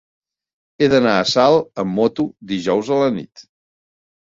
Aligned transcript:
He 0.83 0.87
d'anar 0.93 1.11
a 1.17 1.27
Salt 1.33 1.83
amb 1.85 1.95
moto 1.99 2.27
dijous 2.55 2.93
a 2.99 3.01
la 3.03 3.13
nit. 3.21 3.49